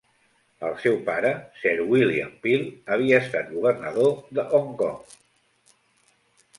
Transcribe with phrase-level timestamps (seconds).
[0.69, 1.33] El seu pare,
[1.65, 2.65] Sir William Peel,
[2.97, 5.17] havia estat governador de Hong Kong.